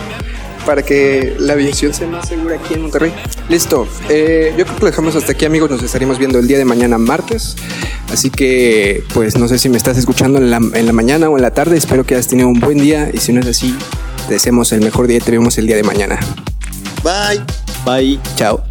Para 0.65 0.83
que 0.83 1.35
la 1.39 1.53
aviación 1.53 1.93
sea 1.93 2.07
más 2.07 2.27
segura 2.27 2.55
aquí 2.55 2.73
en 2.73 2.81
Monterrey. 2.81 3.13
Listo. 3.49 3.87
Eh, 4.09 4.53
yo 4.57 4.65
creo 4.65 4.75
que 4.77 4.81
lo 4.81 4.87
dejamos 4.87 5.15
hasta 5.15 5.33
aquí, 5.33 5.45
amigos. 5.45 5.69
Nos 5.69 5.83
estaremos 5.83 6.17
viendo 6.17 6.39
el 6.39 6.47
día 6.47 6.57
de 6.57 6.65
mañana, 6.65 6.97
martes. 6.97 7.55
Así 8.11 8.29
que, 8.29 9.03
pues 9.13 9.37
no 9.37 9.47
sé 9.47 9.59
si 9.59 9.69
me 9.69 9.77
estás 9.77 9.97
escuchando 9.97 10.39
en 10.39 10.49
la, 10.49 10.57
en 10.57 10.85
la 10.85 10.93
mañana 10.93 11.29
o 11.29 11.37
en 11.37 11.43
la 11.43 11.51
tarde. 11.51 11.77
Espero 11.77 12.03
que 12.05 12.15
hayas 12.15 12.27
tenido 12.27 12.47
un 12.47 12.59
buen 12.59 12.79
día. 12.79 13.11
Y 13.13 13.17
si 13.19 13.31
no 13.31 13.41
es 13.41 13.47
así, 13.47 13.75
te 14.27 14.33
deseamos 14.33 14.71
el 14.71 14.81
mejor 14.81 15.07
día 15.07 15.17
y 15.17 15.21
te 15.21 15.31
vemos 15.31 15.57
el 15.57 15.67
día 15.67 15.75
de 15.75 15.83
mañana. 15.83 16.19
Bye. 17.03 17.41
Bye. 17.85 18.19
Chao. 18.35 18.64